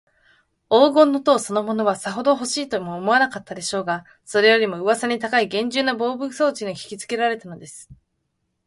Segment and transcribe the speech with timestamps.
[0.67, 7.87] 黄金の塔そのものは、さほどほしいとも思わなかったでしょうが、それよりも、うわさに高いげんじゅうな防備装置にひきつけられたのです。